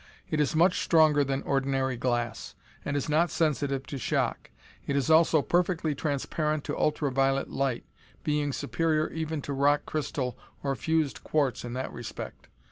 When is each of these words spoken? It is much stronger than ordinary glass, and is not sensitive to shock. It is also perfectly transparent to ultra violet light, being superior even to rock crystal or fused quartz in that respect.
It 0.31 0.39
is 0.39 0.55
much 0.55 0.79
stronger 0.81 1.23
than 1.23 1.43
ordinary 1.43 1.95
glass, 1.95 2.55
and 2.83 2.97
is 2.97 3.07
not 3.07 3.29
sensitive 3.29 3.85
to 3.85 3.99
shock. 3.99 4.49
It 4.87 4.95
is 4.95 5.11
also 5.11 5.43
perfectly 5.43 5.93
transparent 5.93 6.63
to 6.63 6.75
ultra 6.75 7.11
violet 7.11 7.51
light, 7.51 7.85
being 8.23 8.51
superior 8.51 9.09
even 9.11 9.43
to 9.43 9.53
rock 9.53 9.85
crystal 9.85 10.35
or 10.63 10.75
fused 10.75 11.23
quartz 11.23 11.63
in 11.63 11.73
that 11.73 11.93
respect. 11.93 12.47